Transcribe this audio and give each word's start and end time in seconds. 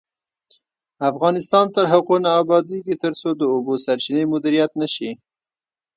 افغانستان 1.09 1.65
تر 1.75 1.85
هغو 1.93 2.15
نه 2.25 2.31
ابادیږي، 2.41 2.95
ترڅو 3.03 3.29
د 3.35 3.41
اوبو 3.53 3.73
سرچینې 3.85 4.23
مدیریت 4.33 4.71
نشي. 4.81 5.11